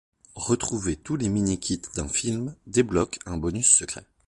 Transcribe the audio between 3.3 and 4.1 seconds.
bonus secret.